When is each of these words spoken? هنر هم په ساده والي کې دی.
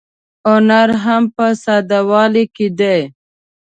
هنر 0.47 0.89
هم 1.03 1.23
په 1.35 1.45
ساده 1.63 1.99
والي 2.09 2.45
کې 2.55 2.67
دی. 2.79 2.99